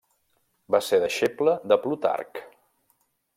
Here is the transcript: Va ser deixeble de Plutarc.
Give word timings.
Va 0.75 0.79
ser 0.85 0.99
deixeble 1.03 1.53
de 1.73 1.79
Plutarc. 1.85 2.41